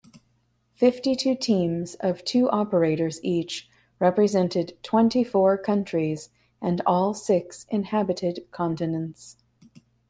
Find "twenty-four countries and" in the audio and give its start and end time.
4.81-6.81